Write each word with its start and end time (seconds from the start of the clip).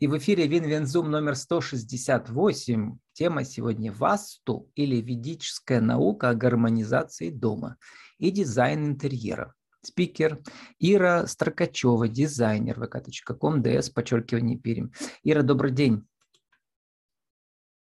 И 0.00 0.08
в 0.08 0.18
эфире 0.18 0.48
Винвензум 0.48 1.08
номер 1.08 1.36
168. 1.36 2.98
Тема 3.12 3.44
сегодня 3.44 3.92
«Васту» 3.92 4.68
или 4.74 4.96
ведическая 5.00 5.80
наука 5.80 6.30
о 6.30 6.34
гармонизации 6.34 7.30
дома 7.30 7.76
и 8.18 8.32
дизайн 8.32 8.86
интерьера. 8.86 9.54
Спикер 9.82 10.40
Ира 10.80 11.28
Строкачева, 11.28 12.08
дизайнер 12.08 12.80
vk.com, 12.80 13.62
ds, 13.62 13.92
подчеркивание 13.94 14.58
Перим. 14.58 14.90
Ира, 15.22 15.42
добрый 15.42 15.70
день. 15.70 16.04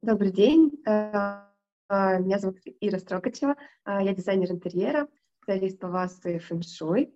Добрый 0.02 0.32
день. 0.32 0.72
Э, 0.86 1.44
э, 1.88 2.18
меня 2.20 2.38
зовут 2.38 2.58
Ира 2.80 2.98
Строкачева. 2.98 3.56
Э, 3.86 4.00
я 4.02 4.14
дизайнер 4.14 4.52
интерьера, 4.52 5.08
специалист 5.38 5.78
по 5.78 5.88
васту 5.88 6.28
и 6.28 6.38
фэншуй. 6.38 7.14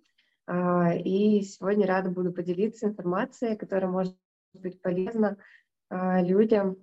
И 0.49 1.43
сегодня 1.43 1.87
рада 1.87 2.11
буду 2.11 2.33
поделиться 2.33 2.87
информацией, 2.87 3.57
которая 3.57 3.89
может 3.89 4.17
быть 4.55 4.81
полезна 4.83 5.37
людям. 5.91 6.77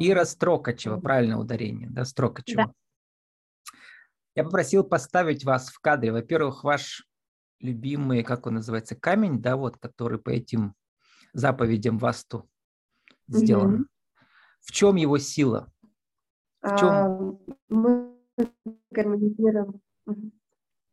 Ира 0.00 0.24
Строкачева, 0.24 1.00
правильное 1.00 1.36
ударение, 1.36 1.88
да, 1.90 2.04
Строкачева. 2.04 2.66
Да. 2.66 2.72
Я 4.34 4.44
попросил 4.44 4.84
поставить 4.84 5.44
вас 5.44 5.68
в 5.70 5.78
кадре. 5.80 6.12
Во-первых, 6.12 6.64
ваш 6.64 7.06
любимый, 7.60 8.22
как 8.22 8.46
он 8.46 8.54
называется, 8.54 8.96
камень, 8.96 9.40
да, 9.40 9.56
вот, 9.56 9.76
который 9.78 10.18
по 10.18 10.30
этим 10.30 10.74
заповедям 11.32 11.98
Васту 11.98 12.48
сделан. 13.28 13.82
Mm-hmm. 13.82 14.24
В 14.60 14.72
чем 14.72 14.96
его 14.96 15.18
сила? 15.18 15.72
В 16.60 16.76
чем? 16.76 16.88
А, 16.88 17.36
мы 17.68 18.16
гармонизируем, 18.90 19.80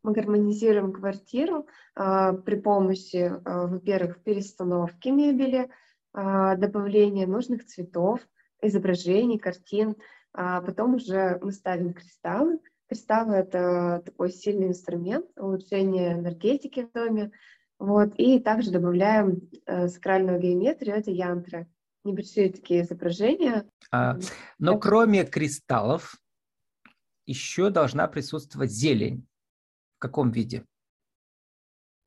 мы 0.10 0.14
гармонизируем 0.14 0.92
квартиру 0.92 1.68
а, 1.96 2.34
при 2.34 2.56
помощи, 2.56 3.32
а, 3.46 3.68
во-первых, 3.68 4.24
перестановки 4.24 5.10
мебели, 5.10 5.70
а, 6.14 6.56
добавления 6.56 7.28
нужных 7.28 7.66
цветов, 7.66 8.22
изображений, 8.62 9.38
картин. 9.38 9.96
А 10.34 10.62
потом 10.62 10.96
уже 10.96 11.40
мы 11.42 11.52
ставим 11.52 11.94
кристаллы. 11.94 12.60
Кристаллы– 12.88 13.36
это 13.36 14.02
такой 14.04 14.32
сильный 14.32 14.68
инструмент 14.68 15.26
улучшения 15.38 16.14
энергетики 16.14 16.88
в 16.88 16.92
доме. 16.92 17.32
Вот. 17.78 18.14
И 18.18 18.40
также 18.40 18.72
добавляем 18.72 19.42
э, 19.66 19.88
сакральную 19.88 20.40
геометрию, 20.40 20.96
это 20.96 21.12
янтры 21.12 21.68
небольшие 22.04 22.52
такие 22.52 22.82
изображения. 22.82 23.66
А, 23.92 24.18
но 24.58 24.72
это... 24.72 24.80
кроме 24.80 25.26
кристаллов 25.26 26.20
еще 27.26 27.70
должна 27.70 28.08
присутствовать 28.08 28.72
зелень. 28.72 29.29
В 30.00 30.02
каком 30.02 30.32
виде? 30.32 30.64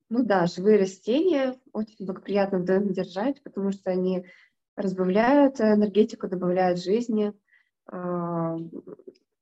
Ну 0.08 0.24
да, 0.24 0.46
живые 0.46 0.78
растения 0.78 1.60
очень 1.74 2.06
благоприятно 2.06 2.60
в 2.60 2.64
доме 2.64 2.94
держать, 2.94 3.42
потому 3.42 3.70
что 3.70 3.90
они 3.90 4.24
разбавляют 4.76 5.60
энергетику, 5.60 6.26
добавляют 6.26 6.82
жизни. 6.82 7.34
А, 7.84 8.56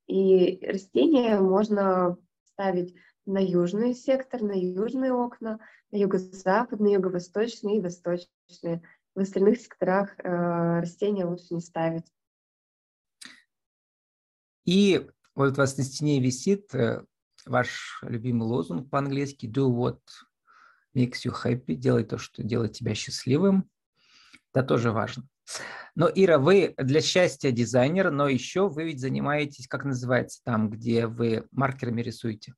и 0.09 0.67
растения 0.67 1.39
можно 1.39 2.19
ставить 2.43 2.97
на 3.25 3.39
южный 3.39 3.95
сектор, 3.95 4.43
на 4.43 4.61
южные 4.61 5.13
окна, 5.13 5.61
на 5.93 5.97
юго-западные, 5.97 6.95
юго-восточные 6.95 7.77
и 7.77 7.81
восточные 7.81 8.83
в 9.15 9.21
остальных 9.21 9.61
секторах 9.61 10.19
э, 10.19 10.81
растения 10.81 11.25
лучше 11.25 11.55
не 11.55 11.61
ставить. 11.61 12.13
И 14.65 15.09
вот 15.37 15.53
у 15.53 15.57
вас 15.57 15.79
на 15.79 15.85
стене 15.85 16.21
висит 16.21 16.75
э, 16.75 17.05
ваш 17.47 18.01
любимый 18.03 18.45
лозунг 18.45 18.91
по-английски 18.91 19.47
«Do 19.47 19.69
what 19.69 20.01
makes 20.97 21.25
you 21.25 21.33
happy», 21.33 21.75
«Делай 21.75 22.05
то, 22.05 22.19
что 22.19 22.43
делает 22.43 22.73
тебя 22.73 22.95
счастливым». 22.95 23.69
Это 24.53 24.67
тоже 24.67 24.93
важно. 24.93 25.25
Но, 25.95 26.09
Ира, 26.15 26.39
вы 26.39 26.75
для 26.77 27.01
счастья 27.01 27.51
дизайнер, 27.51 28.11
но 28.11 28.29
еще 28.29 28.69
вы 28.69 28.85
ведь 28.85 29.01
занимаетесь, 29.01 29.67
как 29.67 29.85
называется 29.85 30.41
там, 30.45 30.71
где 30.71 31.07
вы 31.07 31.47
маркерами 31.51 32.03
рисуете? 32.03 32.55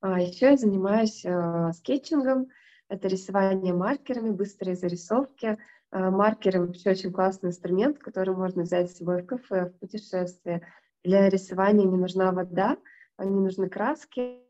А 0.00 0.20
еще 0.20 0.50
я 0.50 0.56
занимаюсь 0.56 1.24
э, 1.24 1.72
скетчингом, 1.74 2.48
это 2.88 3.08
рисование 3.08 3.72
маркерами, 3.72 4.30
быстрые 4.30 4.76
зарисовки. 4.76 5.56
А, 5.90 6.10
маркеры 6.10 6.60
вообще 6.60 6.90
очень 6.90 7.10
классный 7.10 7.48
инструмент, 7.48 7.98
который 7.98 8.34
можно 8.34 8.64
взять 8.64 8.90
с 8.90 8.98
собой 8.98 9.22
в 9.22 9.26
кафе, 9.26 9.70
в 9.70 9.78
путешествие. 9.78 10.66
Для 11.02 11.30
рисования 11.30 11.86
не 11.86 11.96
нужна 11.96 12.32
вода, 12.32 12.76
не 13.18 13.40
нужны 13.40 13.68
краски, 13.68 14.40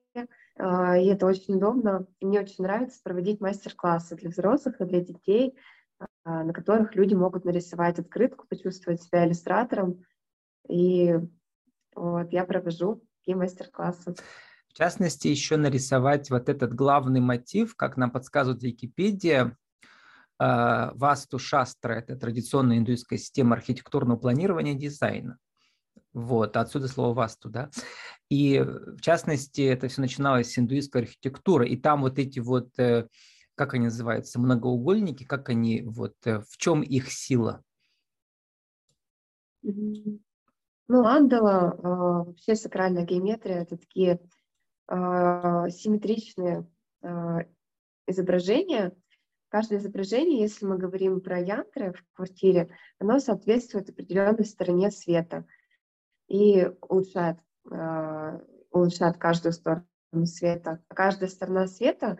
а, 0.58 0.96
и 0.98 1.06
это 1.06 1.26
очень 1.26 1.56
удобно. 1.56 2.06
Мне 2.20 2.40
очень 2.40 2.64
нравится 2.64 3.00
проводить 3.02 3.40
мастер-классы 3.40 4.16
для 4.16 4.30
взрослых 4.30 4.80
и 4.80 4.84
для 4.84 5.00
детей, 5.00 5.56
а, 6.24 6.44
на 6.44 6.52
которых 6.52 6.94
люди 6.94 7.14
могут 7.14 7.44
нарисовать 7.44 7.98
открытку, 7.98 8.46
почувствовать 8.48 9.02
себя 9.02 9.26
иллюстратором. 9.26 10.04
И 10.68 11.14
вот 11.94 12.32
я 12.32 12.44
провожу 12.44 13.02
такие 13.20 13.36
мастер-классы. 13.36 14.14
В 14.68 14.74
частности, 14.74 15.28
еще 15.28 15.56
нарисовать 15.56 16.30
вот 16.30 16.48
этот 16.48 16.72
главный 16.74 17.20
мотив, 17.20 17.76
как 17.76 17.96
нам 17.96 18.10
подсказывает 18.10 18.62
Википедия, 18.62 19.56
Васту 20.38 21.38
Шастра– 21.38 21.92
это 21.94 22.16
традиционная 22.16 22.78
индуистская 22.78 23.18
система 23.18 23.54
архитектурного 23.54 24.18
планирования 24.18 24.72
и 24.72 24.78
дизайна. 24.78 25.38
Вот, 26.12 26.56
отсюда 26.56 26.88
слово 26.88 27.14
васту, 27.14 27.48
да. 27.48 27.70
И 28.28 28.60
в 28.60 29.00
частности, 29.00 29.62
это 29.62 29.88
все 29.88 30.00
начиналось 30.00 30.52
с 30.52 30.58
индуистской 30.58 31.02
архитектуры, 31.02 31.68
и 31.68 31.76
там 31.76 32.02
вот 32.02 32.18
эти 32.18 32.38
вот, 32.38 32.78
э, 32.78 33.08
как 33.54 33.74
они 33.74 33.84
называются, 33.84 34.40
многоугольники, 34.40 35.24
как 35.24 35.48
они, 35.48 35.82
вот, 35.82 36.14
э, 36.24 36.40
в 36.40 36.56
чем 36.56 36.82
их 36.82 37.10
сила? 37.10 37.62
Ну, 39.62 40.20
андала, 40.88 41.78
а, 41.82 42.24
вообще 42.24 42.54
сакральная 42.54 43.04
геометрия– 43.04 43.62
это 43.62 43.76
такие 43.76 44.20
симметричные 44.88 46.66
изображения. 48.06 48.92
Каждое 49.48 49.78
изображение, 49.78 50.40
если 50.40 50.66
мы 50.66 50.76
говорим 50.76 51.20
про 51.20 51.38
янтры 51.38 51.92
в 51.92 52.04
квартире, 52.14 52.76
оно 52.98 53.18
соответствует 53.20 53.88
определенной 53.88 54.44
стороне 54.44 54.90
света 54.90 55.46
и 56.32 56.72
улучшает, 56.80 57.36
а, 57.70 58.40
улучшает 58.70 59.18
каждую 59.18 59.52
сторону 59.52 59.84
света. 60.24 60.80
Каждая 60.88 61.28
сторона 61.28 61.66
света 61.66 62.16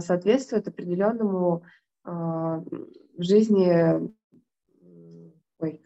соответствует 0.00 0.66
определенному 0.66 1.64
в 2.04 2.64
жизни 3.18 4.12
ой, 5.58 5.82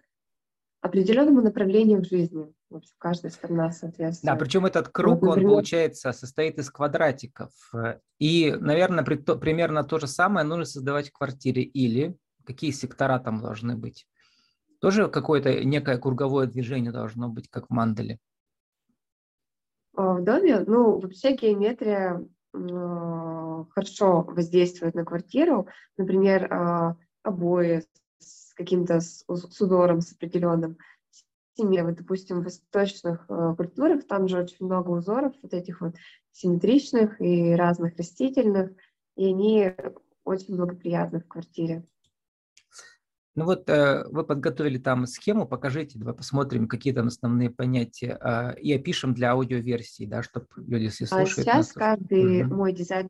определенному 0.80 1.42
направлению 1.42 2.00
в 2.00 2.06
жизни. 2.06 2.52
В 2.70 2.76
общем, 2.76 2.94
каждая 2.98 3.32
сторона 3.32 3.70
соответствует. 3.70 4.32
Да, 4.32 4.36
причем 4.36 4.66
этот 4.66 4.88
круг, 4.88 5.20
вот, 5.20 5.28
например... 5.28 5.48
он, 5.48 5.54
получается, 5.56 6.12
состоит 6.12 6.58
из 6.58 6.70
квадратиков. 6.70 7.50
И, 8.18 8.54
наверное, 8.58 9.04
при, 9.04 9.16
то, 9.16 9.36
примерно 9.36 9.84
то 9.84 9.98
же 9.98 10.06
самое 10.06 10.46
нужно 10.46 10.64
создавать 10.64 11.10
в 11.10 11.12
квартире. 11.12 11.62
Или 11.62 12.16
какие 12.44 12.70
сектора 12.72 13.18
там 13.18 13.40
должны 13.40 13.76
быть? 13.76 14.06
Тоже 14.80 15.08
какое-то 15.08 15.64
некое 15.64 15.98
круговое 15.98 16.46
движение 16.46 16.92
должно 16.92 17.28
быть, 17.28 17.48
как 17.48 17.66
в 17.66 17.70
мандале? 17.70 18.18
А, 19.96 20.14
в 20.14 20.24
доме, 20.24 20.60
ну, 20.60 20.98
вообще 20.98 21.32
геометрия 21.32 22.24
хорошо 22.52 24.22
воздействует 24.22 24.94
на 24.94 25.04
квартиру. 25.04 25.68
Например, 25.96 26.52
а, 26.52 26.96
обои 27.22 27.82
с 28.18 28.54
каким-то 28.54 29.00
с 29.00 29.24
узором, 29.26 30.00
с 30.00 30.12
определенным 30.12 30.78
семье, 31.56 31.84
вот, 31.84 31.96
допустим, 31.96 32.40
в 32.40 32.44
восточных 32.44 33.26
э, 33.28 33.54
культурах, 33.56 34.06
там 34.06 34.28
же 34.28 34.38
очень 34.38 34.64
много 34.66 34.90
узоров 34.90 35.34
вот 35.42 35.52
этих 35.52 35.80
вот 35.80 35.94
симметричных 36.32 37.20
и 37.20 37.52
разных 37.54 37.96
растительных, 37.96 38.70
и 39.16 39.26
они 39.26 39.72
очень 40.24 40.56
благоприятны 40.56 41.20
в 41.20 41.26
квартире. 41.26 41.84
Ну 43.38 43.44
вот 43.44 43.70
э, 43.70 44.04
вы 44.10 44.24
подготовили 44.24 44.78
там 44.78 45.06
схему, 45.06 45.46
покажите, 45.46 45.96
давай 45.96 46.12
посмотрим, 46.12 46.66
какие 46.66 46.92
там 46.92 47.06
основные 47.06 47.50
понятия, 47.50 48.18
э, 48.20 48.58
и 48.58 48.74
опишем 48.74 49.14
для 49.14 49.30
аудиоверсии, 49.30 50.06
да, 50.06 50.24
чтобы 50.24 50.48
люди, 50.56 50.84
если 50.84 51.04
а 51.04 51.06
слушают... 51.06 51.38
А 51.38 51.42
сейчас 51.42 51.56
нас, 51.56 51.72
каждый 51.72 52.44
угу. 52.44 52.54
мой 52.56 52.72
дизайн 52.72 53.08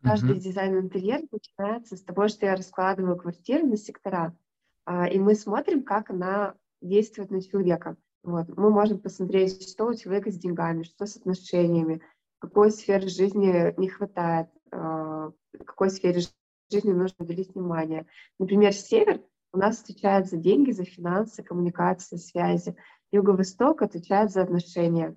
каждый 0.00 0.34
угу. 0.34 0.40
дизайн 0.40 0.78
интерьера 0.78 1.24
начинается 1.32 1.96
с 1.96 2.02
того, 2.02 2.28
что 2.28 2.46
я 2.46 2.54
раскладываю 2.54 3.16
квартиру 3.16 3.66
на 3.66 3.76
сектора. 3.76 4.32
А, 4.84 5.08
и 5.08 5.18
мы 5.18 5.34
смотрим, 5.34 5.82
как 5.82 6.10
она 6.10 6.54
действует 6.80 7.32
на 7.32 7.42
человека. 7.42 7.96
Вот. 8.22 8.46
Мы 8.56 8.70
можем 8.70 9.00
посмотреть, 9.00 9.68
что 9.68 9.86
у 9.86 9.94
человека 9.94 10.30
с 10.30 10.38
деньгами, 10.38 10.84
что 10.84 11.06
с 11.06 11.16
отношениями, 11.16 12.00
какой 12.38 12.70
сферы 12.70 13.08
жизни 13.08 13.74
не 13.76 13.88
хватает, 13.88 14.46
а, 14.70 15.32
какой 15.64 15.90
сфере 15.90 16.20
жизни 16.70 16.92
нужно 16.92 17.24
уделить 17.24 17.54
внимание. 17.54 18.06
Например, 18.38 18.72
север 18.72 19.22
у 19.52 19.58
нас 19.58 19.80
отвечает 19.80 20.28
за 20.28 20.36
деньги, 20.36 20.72
за 20.72 20.84
финансы, 20.84 21.42
коммуникации, 21.42 22.16
связи. 22.16 22.76
Юго-восток 23.12 23.82
отвечает 23.82 24.30
за 24.30 24.42
отношения. 24.42 25.16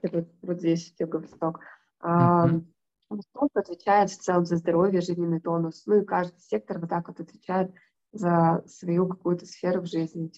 Это 0.00 0.18
вот, 0.18 0.28
вот 0.42 0.58
здесь 0.58 0.94
юго-восток. 0.98 1.60
Mm-hmm. 2.02 2.64
Восток 3.10 3.50
отвечает 3.54 4.10
в 4.10 4.18
целом 4.18 4.44
за 4.44 4.56
здоровье, 4.56 5.00
жизненный 5.00 5.40
тонус. 5.40 5.84
Ну 5.86 6.02
и 6.02 6.04
каждый 6.04 6.40
сектор 6.40 6.78
вот 6.78 6.90
так 6.90 7.08
вот 7.08 7.20
отвечает 7.20 7.72
за 8.12 8.62
свою 8.66 9.08
какую-то 9.08 9.46
сферу 9.46 9.82
в 9.82 9.86
жизни 9.86 10.32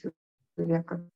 человека. 0.57 1.09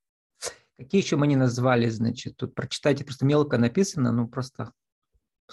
Какие 0.76 1.00
еще 1.00 1.16
мы 1.16 1.26
не 1.26 1.36
назвали, 1.36 1.88
значит, 1.88 2.36
тут 2.36 2.54
прочитайте, 2.54 3.04
просто 3.04 3.24
мелко 3.24 3.58
написано, 3.58 4.10
ну 4.10 4.26
просто 4.26 4.72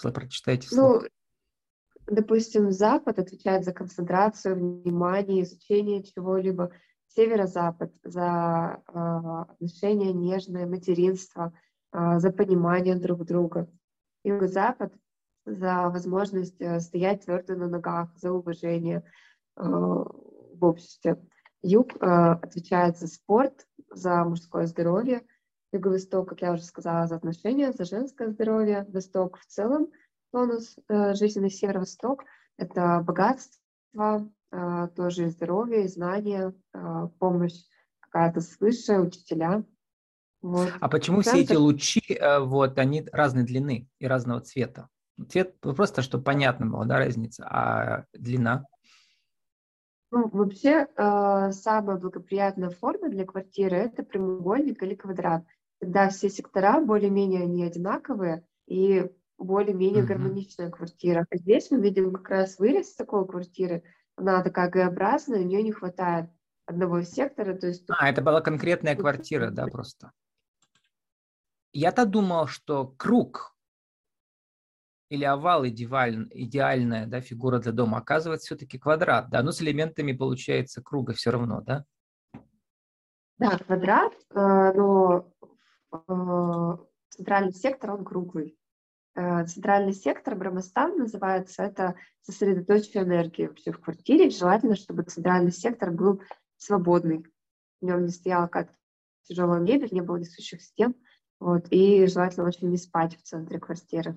прочитайте 0.00 0.66
вслух. 0.66 1.02
Ну, 1.02 1.08
допустим, 2.14 2.70
Запад 2.70 3.18
отвечает 3.18 3.64
за 3.64 3.72
концентрацию 3.72 4.56
внимания, 4.56 5.42
изучение 5.42 6.02
чего-либо, 6.02 6.70
Северо-Запад 7.08 7.92
за 8.04 8.82
э, 8.86 8.92
отношения 8.94 10.12
нежное, 10.12 10.66
материнство, 10.66 11.52
э, 11.92 12.18
за 12.18 12.30
понимание 12.30 12.96
друг 12.96 13.24
друга. 13.24 13.68
Юго-Запад 14.24 14.92
за 15.44 15.88
возможность 15.90 16.60
э, 16.60 16.80
стоять 16.80 17.24
твердо 17.24 17.54
на 17.54 17.68
ногах, 17.68 18.16
за 18.16 18.32
уважение 18.32 19.04
э, 19.56 19.62
в 19.62 20.64
обществе. 20.64 21.20
Юг 21.62 21.94
э, 21.96 21.98
отвечает 22.00 22.98
за 22.98 23.08
спорт, 23.08 23.66
за 23.90 24.24
мужское 24.24 24.66
здоровье. 24.66 25.22
Юго-Восток, 25.72 26.28
как 26.28 26.42
я 26.42 26.52
уже 26.52 26.62
сказала, 26.62 27.06
за 27.06 27.16
отношения, 27.16 27.72
за 27.72 27.84
женское 27.84 28.28
здоровье. 28.28 28.86
Восток 28.88 29.38
в 29.38 29.46
целом, 29.46 29.88
тонус 30.32 30.76
э, 30.88 31.14
жизненный 31.14 31.50
Северо-Восток— 31.50 32.24
это 32.56 33.02
богатство, 33.06 34.28
э, 34.50 34.88
тоже 34.96 35.30
здоровье, 35.30 35.86
знания, 35.88 36.54
э, 36.74 37.08
помощь 37.18 37.60
какая-то 38.00 38.40
свыше, 38.40 38.98
учителя. 38.98 39.64
Вот. 40.40 40.72
А 40.80 40.88
почему 40.88 41.22
Центр... 41.22 41.30
все 41.30 41.44
эти 41.44 41.52
лучи, 41.56 42.20
вот, 42.40 42.76
они 42.78 43.06
разной 43.12 43.44
длины 43.44 43.88
и 44.00 44.06
разного 44.06 44.40
цвета? 44.40 44.88
Цвет 45.28 45.60
просто, 45.60 46.02
чтобы 46.02 46.24
понятно 46.24 46.66
было, 46.66 46.84
да, 46.84 46.98
разница, 46.98 47.46
а 47.48 48.06
длина? 48.12 48.66
Ну, 50.10 50.28
вообще, 50.30 50.88
самая 50.96 51.96
благоприятная 51.96 52.70
форма 52.70 53.08
для 53.08 53.24
квартиры– 53.24 53.76
это 53.78 54.02
прямоугольник 54.02 54.82
или 54.82 54.96
квадрат. 54.96 55.44
Когда 55.80 56.08
все 56.08 56.28
сектора 56.28 56.80
более-менее 56.80 57.46
не 57.46 57.64
одинаковые 57.64 58.44
и 58.66 59.08
более-менее 59.44 60.02
uh-huh. 60.02 60.06
гармоничная 60.06 60.70
квартира. 60.70 61.26
А 61.30 61.36
здесь 61.36 61.70
мы 61.70 61.80
видим 61.80 62.12
как 62.12 62.28
раз 62.30 62.58
вырез 62.58 62.94
такой 62.94 63.26
квартиры. 63.26 63.82
Она 64.16 64.42
такая 64.42 64.70
Г-образная, 64.70 65.40
у 65.40 65.44
нее 65.44 65.62
не 65.62 65.72
хватает 65.72 66.30
одного 66.66 67.02
сектора. 67.02 67.54
То 67.54 67.68
есть... 67.68 67.84
А, 67.88 68.08
это 68.08 68.22
была 68.22 68.40
конкретная 68.40 68.96
квартира, 68.96 69.50
да, 69.50 69.66
просто? 69.66 70.12
Я-то 71.72 72.04
думал, 72.04 72.46
что 72.46 72.86
круг 72.98 73.52
или 75.12 75.24
овал 75.24 75.66
идеаль, 75.66 76.26
идеальная 76.30 77.06
да, 77.06 77.20
фигура 77.20 77.58
для 77.58 77.72
дома, 77.72 77.98
оказывается 77.98 78.46
все-таки 78.46 78.78
квадрат, 78.78 79.28
да, 79.28 79.42
но 79.42 79.52
с 79.52 79.60
элементами 79.60 80.12
получается 80.12 80.82
круга 80.82 81.12
все 81.12 81.30
равно, 81.30 81.60
да? 81.60 81.84
Да, 83.36 83.58
квадрат, 83.58 84.14
э, 84.30 84.72
но 84.74 85.30
э, 85.92 86.76
центральный 87.10 87.52
сектор, 87.52 87.90
он 87.92 88.04
круглый. 88.06 88.56
Э, 89.14 89.44
центральный 89.44 89.92
сектор, 89.92 90.34
бромостан 90.34 90.96
называется, 90.96 91.62
это 91.62 91.96
сосредоточие 92.22 93.02
энергии 93.02 93.46
вообще 93.46 93.72
в 93.72 93.80
квартире. 93.80 94.30
Желательно, 94.30 94.74
чтобы 94.74 95.02
центральный 95.02 95.52
сектор 95.52 95.90
был 95.90 96.22
свободный. 96.56 97.24
В 97.80 97.84
нем 97.84 98.06
не 98.06 98.10
стояла 98.10 98.46
какая-то 98.46 98.74
тяжелая 99.24 99.60
мебель, 99.60 99.92
не 99.92 100.00
было 100.00 100.16
несущих 100.16 100.62
стен. 100.62 100.94
Вот, 101.40 101.66
и 101.70 102.06
желательно 102.06 102.46
очень 102.46 102.70
не 102.70 102.76
спать 102.76 103.18
в 103.18 103.22
центре 103.22 103.58
квартиры. 103.58 104.16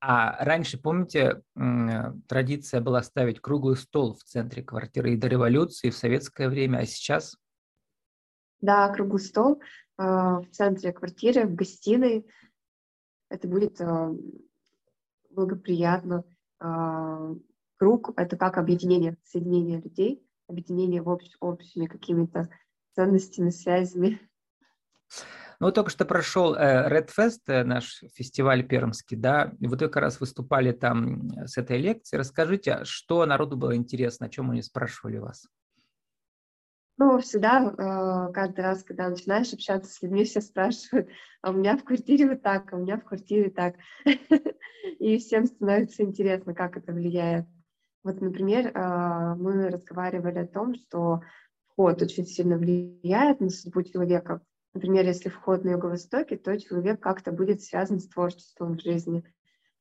А 0.00 0.44
раньше, 0.44 0.78
помните, 0.78 1.42
традиция 2.28 2.80
была 2.80 3.02
ставить 3.02 3.40
круглый 3.40 3.76
стол 3.76 4.14
в 4.14 4.22
центре 4.22 4.62
квартиры 4.62 5.12
и 5.12 5.16
до 5.16 5.26
революции, 5.26 5.88
и 5.88 5.90
в 5.90 5.96
советское 5.96 6.48
время, 6.48 6.78
а 6.78 6.86
сейчас? 6.86 7.36
Да, 8.60 8.88
круглый 8.90 9.20
стол 9.20 9.60
э, 9.98 10.02
в 10.02 10.46
центре 10.52 10.92
квартиры, 10.92 11.46
в 11.46 11.54
гостиной. 11.54 12.26
Это 13.28 13.46
будет 13.48 13.80
э, 13.80 14.14
благоприятно. 15.30 16.24
Э, 16.60 17.34
круг— 17.76 18.12
это 18.16 18.36
как 18.36 18.58
объединение, 18.58 19.16
соединение 19.24 19.80
людей, 19.80 20.26
объединение 20.48 21.02
в 21.02 21.08
общ, 21.08 21.26
общими 21.40 21.86
какими-то 21.86 22.48
ценностями, 22.94 23.50
связями. 23.50 24.20
Ну, 25.60 25.72
только 25.72 25.90
что 25.90 26.04
прошел 26.04 26.54
э, 26.54 26.88
Red 26.88 27.10
Fest, 27.16 27.40
э, 27.48 27.64
наш 27.64 28.04
фестиваль 28.14 28.66
пермский, 28.66 29.16
да, 29.16 29.52
и 29.58 29.66
вот 29.66 29.82
вы 29.82 29.88
как 29.88 30.02
раз 30.02 30.20
выступали 30.20 30.72
там 30.72 31.30
с 31.46 31.58
этой 31.58 31.78
лекцией. 31.78 32.20
Расскажите, 32.20 32.84
что 32.84 33.26
народу 33.26 33.56
было 33.56 33.74
интересно, 33.74 34.26
о 34.26 34.28
чем 34.28 34.50
они 34.50 34.62
спрашивали 34.62 35.18
вас? 35.18 35.48
Ну, 36.98 37.18
всегда, 37.20 37.62
э, 37.62 38.32
каждый 38.32 38.60
раз, 38.60 38.82
когда 38.82 39.08
начинаешь 39.08 39.52
общаться 39.52 39.90
с 39.90 40.02
людьми, 40.02 40.24
все 40.24 40.40
спрашивают, 40.40 41.08
а 41.42 41.50
у 41.50 41.54
меня 41.54 41.76
в 41.76 41.84
квартире 41.84 42.28
вот 42.28 42.42
так, 42.42 42.72
а 42.72 42.76
у 42.76 42.80
меня 42.80 42.98
в 42.98 43.04
квартире 43.04 43.50
так. 43.50 43.76
И 44.98 45.18
всем 45.18 45.46
становится 45.46 46.02
интересно, 46.02 46.54
как 46.54 46.76
это 46.76 46.92
влияет. 46.92 47.46
Вот, 48.02 48.20
например, 48.20 48.72
мы 48.74 49.68
разговаривали 49.70 50.38
о 50.38 50.46
том, 50.46 50.74
что 50.74 51.20
вход 51.68 52.02
очень 52.02 52.26
сильно 52.26 52.56
влияет 52.56 53.40
на 53.40 53.50
судьбу 53.50 53.82
человека. 53.82 54.40
Например, 54.74 55.04
если 55.04 55.28
вход 55.28 55.64
на 55.64 55.70
юго-востоке, 55.70 56.36
то 56.36 56.58
человек 56.58 57.00
как-то 57.00 57.32
будет 57.32 57.62
связан 57.62 58.00
с 58.00 58.08
творчеством 58.08 58.76
в 58.76 58.82
жизни. 58.82 59.24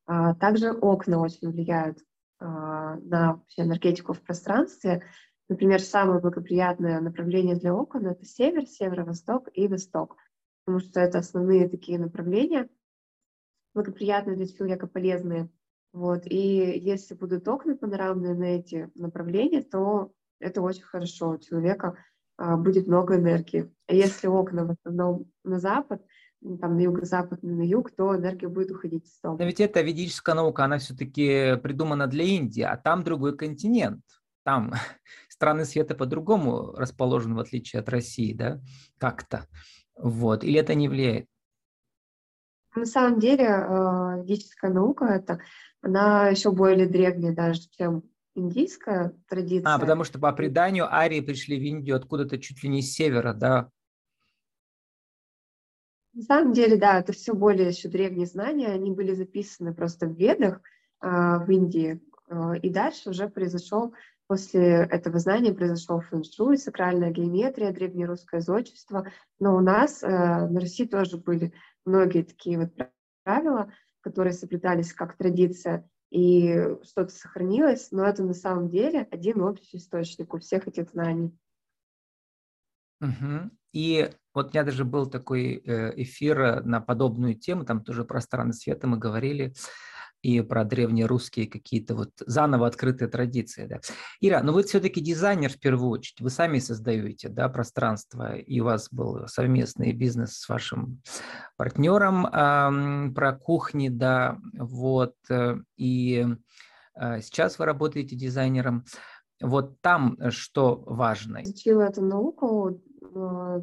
А, 0.06 0.34
также 0.36 0.72
окна 0.72 1.20
очень 1.20 1.50
влияют 1.50 2.00
а, 2.40 2.96
на 2.96 3.34
вообще 3.34 3.64
энергетику 3.64 4.14
в 4.14 4.22
пространстве. 4.22 5.04
Например, 5.50 5.80
самое 5.80 6.20
благоприятное 6.20 7.00
направление 7.00 7.56
для 7.56 7.74
окон– 7.74 8.06
это 8.08 8.26
север, 8.26 8.66
северо-восток 8.66 9.50
и 9.54 9.68
восток, 9.68 10.18
потому 10.66 10.80
что 10.80 11.00
это 11.00 11.20
основные 11.20 11.70
такие 11.70 11.98
направления, 12.00 12.70
благоприятные 13.74 14.36
для 14.36 14.48
человека, 14.48 14.88
полезные. 14.88 15.50
Вот. 15.94 16.24
И 16.26 16.80
если 16.80 17.16
будут 17.16 17.48
окна 17.48 17.76
панорамные 17.76 18.36
на 18.36 18.44
эти 18.44 18.90
направления, 18.96 19.64
то 19.64 20.12
это 20.40 20.62
очень 20.62 20.84
хорошо. 20.84 21.32
У 21.32 21.38
человека 21.38 21.98
а, 22.38 22.58
будет 22.58 22.88
много 22.88 23.16
энергии. 23.16 23.72
А 23.88 23.94
если 23.94 24.28
окна 24.28 24.66
в 24.66 24.72
основном 24.72 25.32
на 25.44 25.60
запад, 25.60 26.04
ну, 26.42 26.58
там 26.58 26.76
на 26.76 26.82
юго-запад, 26.82 27.42
на 27.42 27.64
юг, 27.64 27.92
то 27.92 28.16
энергия 28.16 28.48
будет 28.48 28.72
уходить 28.72 29.08
из 29.08 29.20
дома. 29.22 29.38
Но 29.40 29.46
ведь 29.46 29.60
эта 29.60 29.82
ведическая 29.82 30.36
наука, 30.36 30.66
она 30.66 30.78
все-таки 30.78 31.56
придумана 31.64 32.08
для 32.08 32.26
Индии, 32.26 32.62
а 32.62 32.78
там 32.78 33.04
другой 33.04 33.36
континент. 33.36 34.04
Там 34.44 34.74
страны 35.38 35.66
света 35.66 35.94
по-другому 35.94 36.74
расположены, 36.74 37.36
в 37.36 37.40
отличие 37.40 37.80
от 37.80 37.90
России, 37.90 38.34
да, 38.34 38.60
как-то. 38.98 39.48
Вот. 39.96 40.44
Или 40.44 40.60
это 40.60 40.74
не 40.74 40.90
влияет? 40.90 41.28
На 42.76 42.86
самом 42.86 43.20
деле, 43.20 43.48
а, 43.48 44.18
ведическая 44.18 44.72
наука, 44.72 45.06
это, 45.06 45.40
она 45.82 46.30
еще 46.30 46.52
более 46.52 46.88
древняя 46.88 47.34
даже, 47.34 47.62
чем 47.70 48.04
индийская 48.36 49.16
традиция. 49.28 49.74
А, 49.74 49.80
потому 49.80 50.04
что 50.04 50.20
по 50.20 50.32
преданию 50.34 50.92
арии 50.92 51.22
пришли 51.22 51.58
в 51.60 51.64
Индию 51.64 51.96
откуда-то 51.96 52.40
чуть 52.40 52.64
ли 52.64 52.70
не 52.70 52.82
с 52.82 52.94
севера, 52.94 53.34
да? 53.34 53.70
На 56.14 56.24
самом 56.24 56.54
деле, 56.54 56.78
да, 56.78 57.00
это 57.00 57.14
все 57.14 57.34
более 57.34 57.70
еще 57.70 57.90
древние 57.90 58.26
знания, 58.26 58.70
они 58.70 58.92
были 58.92 59.14
записаны 59.14 59.74
просто 59.74 60.08
в 60.08 60.16
ведах 60.16 60.62
э, 61.02 61.08
в 61.08 61.50
Индии, 61.50 62.02
э, 62.30 62.58
и 62.64 62.70
дальше 62.72 63.12
уже 63.12 63.30
произошел, 63.30 63.94
после 64.28 64.84
этого 64.84 65.20
знания 65.20 65.54
произошел 65.54 66.02
фэншуй, 66.02 66.58
сакральная 66.58 67.12
геометрия, 67.12 67.72
древнерусское 67.72 68.42
зодчество, 68.42 69.08
но 69.40 69.56
у 69.56 69.62
нас 69.62 70.04
э, 70.04 70.08
на 70.08 70.60
Руси 70.60 70.86
тоже 70.86 71.18
были 71.18 71.54
многие 71.86 72.24
такие 72.24 72.60
вот 72.60 72.74
правила, 73.24 73.72
которые 74.02 74.34
соблюдались 74.34 74.94
как 74.94 75.18
традиция, 75.18 75.90
и 76.10 76.76
что-то 76.84 77.10
сохранилось, 77.10 77.92
но 77.92 78.06
это 78.06 78.24
на 78.24 78.34
самом 78.34 78.70
деле 78.70 79.08
один 79.12 79.42
общий 79.42 79.78
источник 79.78 80.34
у 80.34 80.40
всех 80.40 80.68
этих 80.68 80.90
знаний. 80.90 81.38
Угу. 83.02 83.52
И 83.74 84.10
вот 84.34 84.48
у 84.48 84.50
меня 84.50 84.64
даже 84.64 84.86
был 84.86 85.08
такой 85.08 85.56
э, 85.56 86.02
эфир 86.02 86.64
на 86.64 86.80
подобную 86.80 87.36
тему, 87.36 87.66
там 87.66 87.84
тоже 87.84 88.06
про 88.06 88.22
страны 88.22 88.54
света 88.54 88.88
мы 88.88 88.98
говорили, 88.98 89.54
и 90.22 90.42
про 90.42 90.64
древнерусские 90.64 91.48
какие-то 91.48 91.96
вот 91.96 92.12
заново 92.26 92.68
открытые 92.68 93.08
традиции. 93.08 93.66
Да. 93.66 93.80
Ира, 94.20 94.42
ну 94.44 94.54
вы 94.54 94.64
все-таки 94.64 95.02
дизайнер 95.02 95.52
в 95.52 95.60
первую 95.60 95.90
очередь, 95.90 96.22
вы 96.22 96.30
сами 96.30 96.60
создаете 96.60 97.30
да, 97.30 97.50
пространство, 97.50 98.36
и 98.36 98.60
у 98.60 98.66
вас 98.66 98.90
был 98.92 99.28
совместный 99.28 99.94
бизнес 99.94 100.40
с 100.40 100.50
вашим 100.50 101.02
партнером 101.56 102.26
э, 102.26 103.14
про 103.14 103.34
кухни, 103.34 103.90
да, 103.90 104.38
вот, 104.54 105.16
э, 105.30 105.58
и 105.78 106.26
э, 106.96 107.22
сейчас 107.22 107.60
вы 107.60 107.66
работаете 107.66 108.16
дизайнером. 108.16 108.86
Вот 109.42 109.80
там 109.82 110.18
что 110.30 110.84
важно? 110.86 111.44
Изучила 111.44 111.84
эту 111.84 112.02
науку 112.04 112.82
э, 113.02 113.62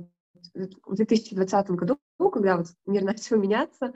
в 0.54 0.94
2020 0.94 1.70
году, 1.70 1.98
когда 2.32 2.56
вот 2.56 2.68
мир 2.86 3.02
начал 3.04 3.36
меняться, 3.36 3.92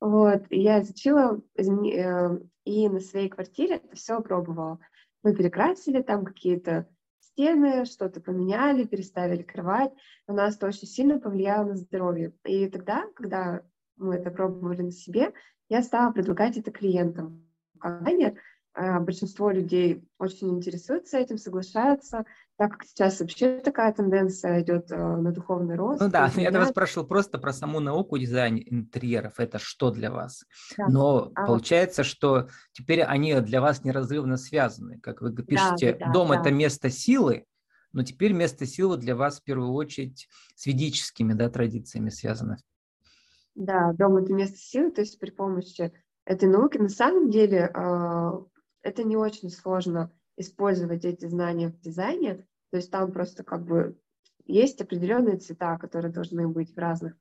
Вот, 0.00 0.44
я 0.50 0.80
изучила 0.82 1.40
э, 1.56 2.38
и 2.64 2.88
на 2.88 3.00
своей 3.00 3.28
квартире 3.28 3.82
все 3.92 4.20
пробовала. 4.20 4.78
Мы 5.22 5.34
перекрасили 5.34 6.02
там 6.02 6.24
какие-то 6.24 6.88
стены, 7.20 7.84
что-то 7.84 8.20
поменяли, 8.20 8.84
переставили 8.84 9.42
кровать. 9.42 9.92
У 10.26 10.32
нас 10.32 10.56
это 10.56 10.66
очень 10.66 10.86
сильно 10.86 11.18
повлияло 11.18 11.64
на 11.64 11.76
здоровье. 11.76 12.32
И 12.44 12.68
тогда, 12.68 13.06
когда 13.14 13.62
мы 13.96 14.16
это 14.16 14.30
пробовали 14.30 14.82
на 14.82 14.92
себе, 14.92 15.32
я 15.68 15.82
стала 15.82 16.12
предлагать 16.12 16.56
это 16.56 16.70
клиентам. 16.70 17.46
Компания 17.78 18.36
а, 18.74 19.00
большинство 19.00 19.50
людей 19.50 20.04
очень 20.18 20.50
интересуются 20.50 21.18
этим, 21.18 21.38
соглашаются, 21.38 22.24
так 22.58 22.72
как 22.72 22.84
сейчас 22.84 23.20
вообще 23.20 23.60
такая 23.60 23.92
тенденция 23.92 24.60
идет 24.62 24.90
а, 24.90 25.16
на 25.16 25.30
духовный 25.30 25.76
рост. 25.76 26.00
Ну 26.00 26.10
да, 26.10 26.28
я 26.34 26.50
вас 26.50 26.70
спрашивал 26.70 27.06
просто 27.06 27.38
про 27.38 27.52
саму 27.52 27.78
науку 27.78 28.18
дизайна 28.18 28.58
интерьеров. 28.58 29.38
Это 29.38 29.60
что 29.60 29.92
для 29.92 30.10
вас? 30.10 30.44
Да. 30.76 30.88
Но 30.88 31.30
а 31.36 31.46
получается, 31.46 32.02
что 32.02 32.48
теперь 32.72 33.02
они 33.02 33.40
для 33.42 33.60
вас 33.60 33.84
неразрывно 33.84 34.36
связаны. 34.36 34.98
Как 34.98 35.22
вы 35.22 35.32
пишете, 35.32 35.92
да, 35.92 36.06
да, 36.06 36.12
дом 36.12 36.28
да.– 36.30 36.40
это 36.40 36.50
место 36.50 36.90
силы, 36.90 37.44
но 37.92 38.02
теперь 38.02 38.32
место 38.32 38.66
силы 38.66 38.96
для 38.96 39.14
вас 39.14 39.38
в 39.38 39.44
первую 39.44 39.72
очередь 39.72 40.28
с 40.56 40.66
ведическими 40.66 41.34
да, 41.34 41.48
традициями 41.48 42.10
связано. 42.10 42.58
Да, 43.54 43.92
дом– 43.92 44.16
это 44.18 44.32
место 44.32 44.58
силы, 44.58 44.90
то 44.90 45.02
есть 45.02 45.20
при 45.20 45.30
помощи 45.30 45.92
этой 46.24 46.48
науки 46.48 46.78
на 46.78 46.88
самом 46.88 47.30
деле 47.30 47.70
это 48.82 49.04
не 49.04 49.16
очень 49.16 49.48
сложно 49.48 50.10
использовать 50.36 51.04
эти 51.04 51.26
знания 51.26 51.68
в 51.68 51.80
дизайне, 51.80 52.46
то 52.70 52.76
есть 52.76 52.90
там 52.90 53.12
просто 53.12 53.44
как 53.44 53.64
бы 53.64 53.98
есть 54.46 54.80
определенные 54.80 55.36
цвета, 55.36 55.78
которые 55.78 56.12
должны 56.12 56.48
быть 56.48 56.74
в 56.74 56.78
разных 56.78 57.16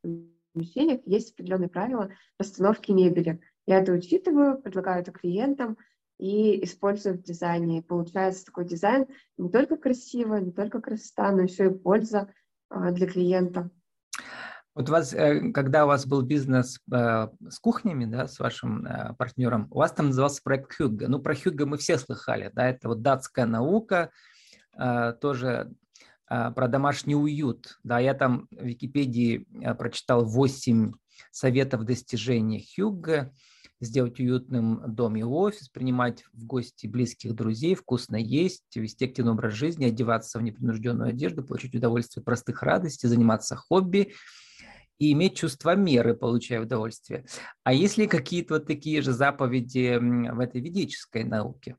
помещениях, 0.54 1.02
есть 1.06 1.34
определенные 1.34 1.70
правила 1.70 2.10
расстановки 2.40 2.92
мебели. 2.92 3.40
Я 3.66 3.80
это 3.80 3.92
учитываю, 3.92 4.62
предлагаю 4.62 5.02
это 5.02 5.12
клиентам 5.12 5.78
и 6.18 6.64
использую 6.64 7.18
в 7.18 7.22
дизайне. 7.22 7.82
Получается 7.82 8.46
такой 8.46 8.66
дизайн 8.66 9.08
не 9.38 9.50
только 9.50 9.78
красиво, 9.78 10.36
не 10.36 10.52
только 10.52 10.82
красота, 10.82 11.32
но 11.32 11.42
еще 11.42 11.68
и 11.68 11.74
польза 11.74 12.32
а, 12.70 12.92
для 12.92 13.08
клиента. 13.08 13.70
Вот 14.74 14.90
у 14.90 14.92
вас, 14.92 15.12
э, 15.12 15.52
когда 15.54 15.86
у 15.86 15.88
вас 15.88 16.06
был 16.06 16.22
бизнес 16.22 16.80
э, 16.92 17.28
с 17.50 17.60
кухнями, 17.60 18.06
да, 18.06 18.28
с 18.28 18.40
вашим 18.40 18.86
э, 18.86 19.16
партнером, 19.18 19.68
у 19.72 19.80
вас 19.80 19.92
там 19.92 20.08
назывался 20.08 20.42
проект 20.44 20.78
Хюгга. 20.78 21.08
Ну, 21.08 21.20
про 21.20 21.36
Хюгга 21.36 21.66
мы 21.66 21.78
все 21.78 21.98
слыхали, 21.98 22.52
да, 22.54 22.70
это 22.70 22.88
вот 22.88 23.02
датская 23.02 23.48
наука, 23.48 24.12
тоже 25.22 25.74
про 26.28 26.68
домашний 26.68 27.16
уют. 27.16 27.80
Да, 27.84 28.00
я 28.00 28.14
там 28.14 28.48
в 28.52 28.64
Википедии 28.64 29.48
прочитал 29.78 30.26
8 30.26 30.92
советов 31.32 31.86
достижения 31.86 32.62
Хюгга, 32.62 33.34
сделать 33.80 34.20
уютным 34.20 34.84
дом 34.88 35.16
и 35.16 35.24
офис, 35.24 35.70
принимать 35.70 36.24
в 36.34 36.46
гости 36.46 36.88
близких 36.88 37.34
друзей, 37.34 37.76
вкусно 37.76 38.16
есть, 38.16 38.64
вести 38.76 39.06
активный 39.06 39.34
образ 39.34 39.54
жизни, 39.54 39.86
одеваться 39.86 40.40
в 40.40 40.42
непринужденную 40.44 41.10
одежду, 41.10 41.44
получить 41.44 41.76
удовольствие 41.76 42.24
простых 42.24 42.64
радостей, 42.64 43.08
заниматься 43.08 43.56
хобби– 43.56 44.14
и 45.00 45.12
иметь 45.14 45.38
чувство 45.38 45.76
меры, 45.76 46.16
получая 46.16 46.62
удовольствие. 46.62 47.26
А 47.64 47.74
есть 47.74 47.98
ли 47.98 48.08
какие-то 48.08 48.56
вот 48.56 48.66
такие 48.66 49.02
же 49.02 49.12
заповеди 49.12 49.98
в 50.00 50.40
этой 50.40 50.62
ведической 50.62 51.24
науке? 51.24 51.78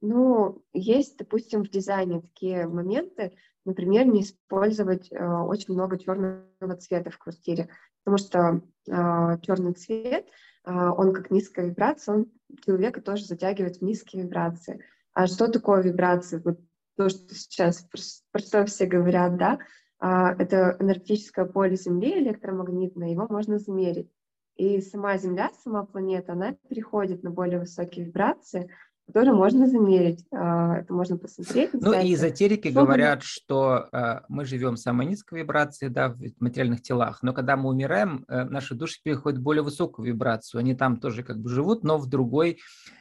Ну, 0.00 0.62
есть, 0.72 1.18
допустим, 1.18 1.62
в 1.62 1.70
дизайне 1.70 2.20
такие 2.20 2.66
моменты, 2.66 3.36
например, 3.64 4.06
не 4.06 4.22
использовать 4.22 5.12
э, 5.12 5.22
очень 5.22 5.74
много 5.74 5.98
черного 5.98 6.76
цвета 6.78 7.10
в 7.10 7.18
квартире, 7.18 7.68
потому 8.02 8.18
что 8.18 8.62
э, 8.88 9.38
черный 9.42 9.74
цвет, 9.74 10.26
э, 10.64 10.72
он 10.72 11.12
как 11.12 11.30
низкая 11.30 11.66
вибрация, 11.66 12.14
он 12.14 12.32
человека 12.64 13.02
тоже 13.02 13.26
затягивает 13.26 13.76
в 13.76 13.82
низкие 13.82 14.22
вибрации. 14.22 14.82
А 15.12 15.26
что 15.26 15.48
такое 15.48 15.82
вибрации? 15.82 16.40
Вот 16.42 16.60
то, 16.96 17.08
что 17.08 17.34
сейчас 17.34 17.86
про, 18.30 18.40
что 18.40 18.64
все 18.66 18.86
говорят, 18.86 19.36
да, 19.36 19.58
а, 19.98 20.32
это 20.32 20.76
энергетическое 20.80 21.44
поле 21.44 21.76
Земли 21.76 22.18
электромагнитное, 22.18 23.10
его 23.10 23.26
можно 23.28 23.58
замерить. 23.58 24.10
И 24.56 24.80
сама 24.80 25.16
Земля, 25.16 25.50
сама 25.62 25.84
планета, 25.84 26.32
она 26.32 26.52
переходит 26.68 27.22
на 27.22 27.30
более 27.30 27.60
высокие 27.60 28.06
вибрации, 28.06 28.70
которые 29.10 29.34
можно 29.34 29.66
замерить. 29.66 30.24
А, 30.32 30.78
это 30.78 30.94
можно 30.94 31.18
посмотреть. 31.18 31.70
Ну 31.72 31.92
и 31.92 32.14
эзотерики 32.14 32.70
что 32.70 32.84
говорят, 32.84 33.22
что 33.22 33.88
э, 33.92 34.20
мы 34.28 34.44
живем 34.44 34.76
в 34.76 34.78
самой 34.78 35.06
низкой 35.06 35.40
вибрации, 35.40 35.88
да, 35.88 36.10
в 36.10 36.20
материальных 36.38 36.80
телах, 36.80 37.22
но 37.22 37.32
когда 37.32 37.56
мы 37.56 37.70
умираем, 37.70 38.24
э, 38.28 38.44
наши 38.44 38.74
души 38.74 39.00
переходят 39.02 39.40
в 39.40 39.42
более 39.42 39.62
высокую 39.62 40.06
вибрацию. 40.06 40.60
Они 40.60 40.74
там 40.74 40.98
тоже 40.98 41.24
как 41.24 41.38
бы 41.38 41.48
живут, 41.48 41.82
но 41.82 41.98
в 41.98 42.06
другой 42.06 42.58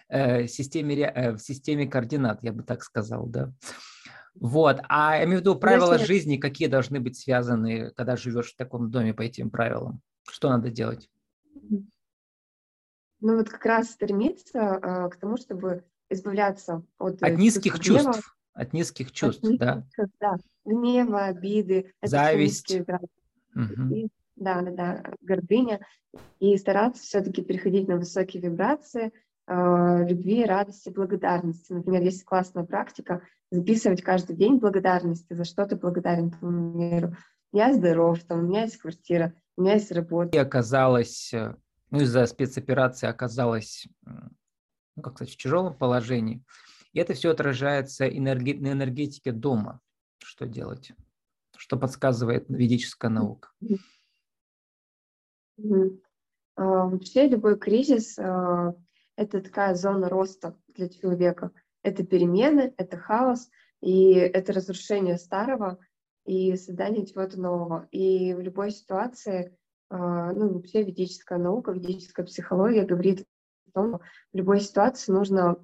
э, 0.10 0.48
системе, 0.48 1.34
в 1.34 1.40
системе 1.40 1.88
координат, 1.88 2.44
я 2.44 2.52
бы 2.52 2.64
так 2.64 2.84
сказал, 2.84 3.28
да. 3.28 3.54
Вот. 4.34 4.82
А 4.90 5.18
я 5.18 5.26
имею 5.26 5.38
в 5.38 5.42
виду 5.42 5.56
правила 5.56 5.94
Если... 5.94 6.06
жизни, 6.06 6.38
какие 6.38 6.68
должны 6.68 7.00
быть 7.00 7.18
связаны, 7.18 7.92
когда 7.96 8.16
живешь 8.16 8.54
в 8.54 8.58
таком 8.58 8.90
доме 8.90 9.14
по 9.14 9.22
этим 9.22 9.50
правилам? 9.50 10.02
Что 10.28 10.50
надо 10.50 10.70
делать? 10.70 11.10
Ну 13.22 13.36
вот 13.36 13.50
как 13.50 13.66
раз 13.66 13.92
стремиться 13.92 14.60
э, 14.60 15.10
к 15.10 15.18
тому, 15.18 15.36
чтобы 15.38 15.84
избавляться 16.10 16.84
от... 16.98 17.22
От 17.22 17.38
низких 17.38 17.80
гнева, 17.80 18.04
чувств. 18.04 18.38
От 18.54 18.74
низких 18.74 19.12
чувств, 19.12 19.44
от 19.44 19.50
низких 19.50 19.68
да. 19.68 19.84
Чувств, 19.96 20.16
да. 20.20 20.38
Гнева, 20.66 21.26
обиды. 21.26 21.94
Зависть. 22.02 22.80
Угу. 23.56 23.96
И, 23.96 24.08
да, 24.36 24.62
да, 24.62 24.72
да, 24.72 25.04
гордыня. 25.22 25.80
И 26.40 26.58
стараться 26.58 27.04
все-таки 27.04 27.42
переходить 27.42 27.88
на 27.88 27.98
высокие 27.98 28.42
вибрации, 28.42 29.12
э, 29.48 30.08
любви, 30.08 30.46
радости, 30.46 30.90
благодарности. 30.90 31.74
Например, 31.74 32.02
есть 32.02 32.24
классная 32.24 32.64
практика 32.64 33.22
записывать 33.52 34.02
каждый 34.02 34.36
день 34.36 34.58
благодарности, 34.58 35.34
за 35.34 35.44
что 35.44 35.66
ты 35.66 35.76
благодарен 35.76 36.32
твоему 36.32 36.78
миру. 36.78 37.16
Я 37.52 37.74
здоров, 37.74 38.24
там, 38.26 38.40
у 38.40 38.42
меня 38.44 38.64
есть 38.64 38.78
квартира, 38.78 39.34
у 39.58 39.62
меня 39.62 39.74
есть 39.74 39.92
работа. 39.92 40.36
И 40.36 40.40
оказалось, 40.40 41.34
э, 41.34 41.56
ну, 41.90 42.02
из-за 42.02 42.26
спецоперации 42.28 43.08
оказалась, 43.08 43.88
ну, 45.00 45.04
как 45.04 45.16
сказать, 45.16 45.34
в 45.34 45.38
тяжелом 45.38 45.74
положении. 45.74 46.44
И 46.94 47.00
это 47.00 47.14
все 47.14 47.32
отражается 47.32 48.08
энерги- 48.08 48.60
на 48.60 48.74
энергетике 48.74 49.32
дома. 49.32 49.80
Что 50.20 50.46
делать? 50.46 50.92
Что 51.58 51.78
подсказывает 51.78 52.46
ведическая 52.50 53.10
наука? 53.10 53.50
А, 56.56 56.86
вообще 56.86 57.28
любой 57.28 57.58
кризис 57.58 58.20
а,– 58.20 58.76
это 59.16 59.42
такая 59.42 59.76
зона 59.76 60.10
роста 60.10 60.58
для 60.68 60.90
человека– 60.90 61.52
это 61.84 62.06
перемены, 62.06 62.74
это 62.78 62.98
хаос, 62.98 63.50
и 63.82 64.12
это 64.12 64.52
разрушение 64.52 65.18
старого 65.18 65.80
и 66.26 66.56
создание 66.58 67.06
чего-то 67.06 67.40
нового. 67.40 67.88
И 67.92 68.34
в 68.34 68.42
любой 68.42 68.72
ситуации, 68.72 69.58
а, 69.90 70.34
ну, 70.34 70.54
вообще 70.54 70.84
ведическая 70.84 71.40
наука, 71.40 71.72
ведическая 71.72 72.24
психология 72.24 72.86
говорит 72.86 73.26
что 73.70 74.00
в 74.34 74.38
любой 74.38 74.60
ситуации 74.62 75.12
нужно 75.12 75.58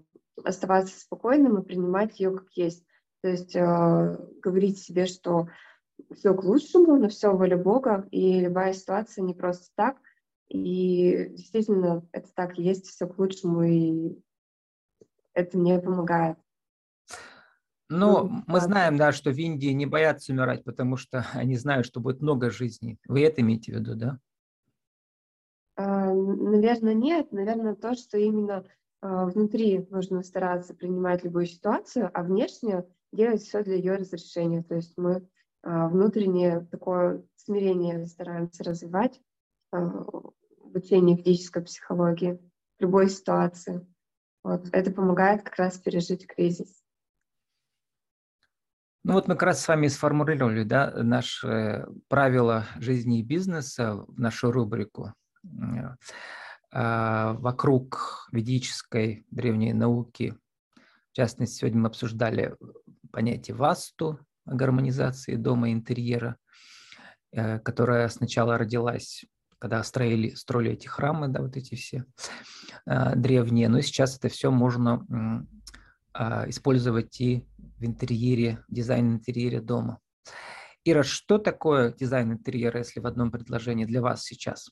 оставаться 0.44 1.00
спокойным 1.00 1.60
и 1.60 1.66
принимать 1.66 2.20
ее 2.20 2.36
как 2.38 2.52
есть. 2.54 2.86
То 3.22 3.30
есть 3.30 3.56
э, 3.56 4.18
говорить 4.42 4.80
себе, 4.80 5.06
что 5.06 5.48
все 6.14 6.34
к 6.34 6.44
лучшему, 6.44 6.98
но 6.98 7.10
все 7.10 7.36
воля 7.36 7.58
Бога, 7.58 8.08
и 8.12 8.40
любая 8.42 8.74
ситуация 8.74 9.24
не 9.24 9.34
просто 9.34 9.68
так. 9.76 9.98
И 10.48 11.30
действительно, 11.30 12.08
это 12.12 12.30
так 12.36 12.58
есть, 12.58 12.88
все 12.88 13.08
к 13.08 13.18
лучшему, 13.18 13.64
и 13.64 14.20
это 15.34 15.58
мне 15.58 15.80
помогает. 15.80 16.38
Ну, 17.90 18.28
ну 18.28 18.44
мы 18.48 18.60
знаем, 18.62 18.98
да, 18.98 19.12
что 19.12 19.32
в 19.32 19.38
Индии 19.38 19.70
не 19.70 19.86
боятся 19.86 20.34
умирать, 20.34 20.64
потому 20.64 20.98
что 20.98 21.26
они 21.34 21.56
знают, 21.56 21.86
что 21.86 22.00
будет 22.00 22.22
много 22.22 22.52
жизней. 22.52 23.00
Вы 23.08 23.24
это 23.24 23.42
имеете 23.42 23.72
в 23.72 23.76
виду, 23.76 23.96
да? 23.96 24.20
А, 26.16 26.34
наверное, 26.34 26.94
нет. 26.94 27.32
Наверное, 27.32 27.76
то, 27.76 27.96
что 27.96 28.18
именно 28.18 28.66
а, 29.02 29.26
внутри 29.26 29.86
нужно 29.90 30.24
стараться 30.24 30.74
принимать 30.74 31.24
любую 31.24 31.46
ситуацию, 31.46 32.10
а 32.14 32.24
внешне 32.24 32.86
делать 33.12 33.42
все 33.42 33.64
для 33.64 33.76
ее 33.76 33.96
разрешения. 33.96 34.64
То 34.64 34.76
есть 34.76 34.94
мы 34.98 35.28
а, 35.64 35.88
внутреннее 35.88 36.68
такое 36.72 37.24
смирение 37.36 38.06
стараемся 38.08 38.64
развивать 38.64 39.22
в 39.72 40.34
учении 40.74 41.18
физической 41.18 41.64
психологии 41.64 42.40
в 42.78 42.82
любой 42.82 43.10
ситуации. 43.10 43.86
Вот, 44.44 44.68
это 44.72 44.92
помогает 44.92 45.44
как 45.44 45.56
раз 45.58 45.78
пережить 45.78 46.28
кризис. 46.28 46.82
Ну 49.04 49.14
вот 49.14 49.28
мы 49.28 49.36
как 49.36 49.44
раз 49.44 49.62
с 49.62 49.68
вами 49.68 49.88
сформулировали 49.88 50.64
да, 50.64 50.92
наши 51.04 51.88
правила 52.08 52.66
жизни 52.78 53.20
и 53.20 53.24
бизнеса 53.24 54.04
в 54.08 54.20
нашу 54.20 54.52
рубрику 54.52 55.04
а, 55.06 55.25
вокруг 56.72 58.28
ведической 58.34 59.26
древней 59.32 59.72
науки. 59.72 60.36
В 61.12 61.16
частности, 61.16 61.60
сегодня 61.60 61.80
мы 61.80 61.88
обсуждали 61.88 62.58
понятие 63.12 63.56
васту, 63.56 64.20
гармонизации 64.46 65.36
дома 65.36 65.70
и 65.70 65.74
интерьера, 65.74 66.36
э, 67.32 67.60
которая 67.60 68.10
сначала 68.10 68.58
родилась 68.58 69.24
когда 69.66 69.82
строили, 69.84 70.30
строили 70.36 70.74
эти 70.74 70.88
храмы, 70.88 71.28
да, 71.28 71.42
вот 71.42 71.58
эти 71.58 71.76
все 71.76 72.06
э, 72.86 73.16
древние. 73.16 73.70
Но 73.70 73.82
сейчас 73.82 74.18
это 74.18 74.30
все 74.30 74.52
можно 74.52 75.48
э, 76.14 76.50
использовать 76.50 77.20
и 77.20 77.48
в 77.58 77.84
интерьере, 77.84 78.64
дизайн 78.68 79.14
интерьере 79.14 79.62
дома. 79.62 80.00
Ира, 80.84 81.04
что 81.04 81.40
такое 81.40 81.92
дизайн 81.94 82.34
интерьера, 82.34 82.80
если 82.80 83.00
в 83.00 83.08
одном 83.08 83.32
предложении 83.32 83.86
для 83.86 84.02
вас 84.02 84.24
сейчас? 84.24 84.70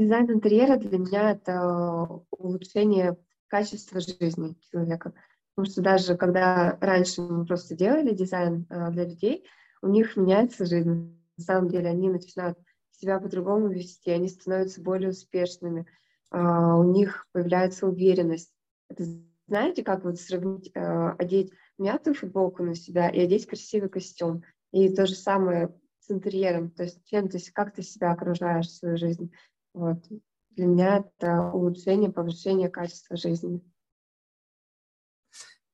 Дизайн 0.00 0.30
интерьера 0.30 0.78
для 0.78 0.98
меня 0.98 1.32
это 1.32 2.22
улучшение 2.30 3.18
качества 3.48 4.00
жизни 4.00 4.56
человека. 4.72 5.12
Потому 5.54 5.70
что 5.70 5.82
даже 5.82 6.16
когда 6.16 6.78
раньше 6.80 7.20
мы 7.20 7.44
просто 7.44 7.76
делали 7.76 8.14
дизайн 8.14 8.66
э, 8.70 8.90
для 8.92 9.04
людей, 9.04 9.44
у 9.82 9.88
них 9.88 10.16
меняется 10.16 10.64
жизнь. 10.64 11.14
На 11.36 11.44
самом 11.44 11.68
деле 11.68 11.90
они 11.90 12.08
начинают 12.08 12.56
себя 12.92 13.20
по-другому 13.20 13.68
вести, 13.68 14.10
они 14.10 14.28
становятся 14.28 14.80
более 14.80 15.10
успешными, 15.10 15.84
а, 16.30 16.78
у 16.78 16.84
них 16.84 17.26
появляется 17.32 17.86
уверенность. 17.86 18.52
Это 18.88 19.04
знаете, 19.48 19.82
как 19.82 20.04
вот 20.04 20.18
сравнить, 20.18 20.70
э, 20.74 21.10
одеть 21.18 21.52
мятую 21.76 22.14
футболку 22.14 22.62
на 22.62 22.74
себя 22.74 23.10
и 23.10 23.20
одеть 23.20 23.46
красивый 23.46 23.90
костюм. 23.90 24.44
И 24.72 24.94
то 24.94 25.06
же 25.06 25.14
самое 25.14 25.74
с 25.98 26.10
интерьером, 26.10 26.70
то 26.70 26.84
есть 26.84 27.04
чем 27.04 27.28
ты, 27.28 27.38
как 27.52 27.74
ты 27.74 27.82
себя 27.82 28.12
окружаешь 28.12 28.70
свою 28.70 28.96
жизнь. 28.96 29.30
Вот. 29.72 30.04
Для 30.50 30.66
меня 30.66 30.98
это 30.98 31.50
улучшение, 31.52 32.10
повышение 32.10 32.68
качества 32.68 33.16
жизни. 33.16 33.62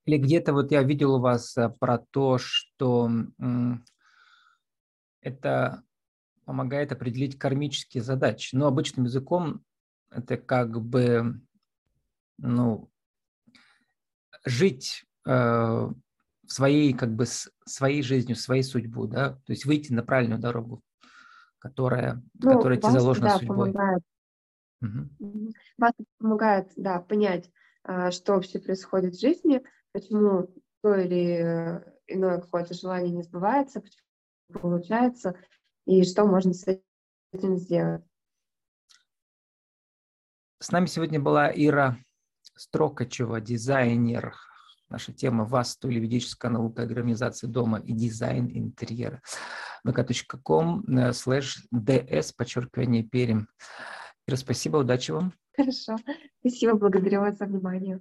Или 0.05 0.19
где-то 0.19 0.53
вот 0.53 0.71
я 0.71 0.83
видел 0.83 1.17
у 1.17 1.21
вас 1.21 1.57
э, 1.57 1.69
про 1.69 1.99
то, 1.99 2.38
что 2.38 3.11
это 5.21 5.83
помогает 6.45 6.93
определить 6.93 7.38
кармические 7.38 8.03
задачи. 8.03 8.55
Но 8.55 8.69
обычным 8.69 9.07
языком 9.07 9.65
это 10.11 10.37
как 10.37 10.81
бы 10.81 11.41
ну, 12.38 12.88
жить 14.45 15.05
э, 15.26 15.88
своей 16.47 16.93
как 16.93 17.15
бы 17.15 17.25
своей 17.65 18.03
жизнью, 18.03 18.37
своей 18.37 18.62
судьбой, 18.62 19.09
да, 19.09 19.31
то 19.31 19.53
есть 19.53 19.65
выйти 19.65 19.93
на 19.93 20.03
правильную 20.03 20.41
дорогу, 20.41 20.83
которая, 21.66 22.23
ну, 22.35 22.56
которая 22.56 22.78
тебе 22.78 22.92
заложена 22.92 23.28
да, 23.28 23.38
судьбой. 23.38 23.73
Помогает. 23.73 24.02
Угу. 24.82 25.52
Вас 25.78 25.92
помогает, 26.18 26.73
да, 26.76 27.00
понять, 27.00 27.50
э, 27.85 28.11
что 28.11 28.35
вообще 28.35 28.58
происходит 28.58 29.14
в 29.14 29.20
жизни, 29.20 29.62
почему 29.92 30.49
то 30.82 30.94
или 30.94 31.82
иное 32.06 32.40
какое-то 32.40 32.75
желание 32.75 33.11
не 33.11 33.23
сбывается, 33.23 33.80
почему 33.80 34.61
получается, 34.61 35.37
и 35.87 36.04
что 36.04 36.25
можно 36.25 36.52
с 36.52 36.66
этим 37.32 37.56
сделать. 37.56 38.04
С 40.58 40.70
нами 40.70 40.87
сегодня 40.87 41.20
была 41.20 41.50
Ира 41.54 41.99
Строкачева, 42.54 43.40
дизайнер. 43.40 44.35
Наша 44.88 45.12
тема 45.12 45.44
«Васту» 45.44 45.88
или 45.88 45.99
ведическая 45.99 46.49
наука 46.49 46.82
организации 46.82 47.49
дома 47.49 47.78
и 47.80 47.92
дизайн 47.92 48.49
интерьера. 48.52 49.20
vk.com 49.87 50.85
слэш 51.12 51.66
ds, 51.73 52.33
подчеркивание 52.37 53.02
Перим. 53.02 53.49
Ира, 54.26 54.37
спасибо, 54.37 54.78
удачи 54.78 55.12
вам. 55.12 55.33
Хорошо. 55.57 55.97
Спасибо, 56.40 56.75
благодарю 56.75 57.21
вас 57.21 57.38
за 57.38 57.47
внимание. 57.47 58.00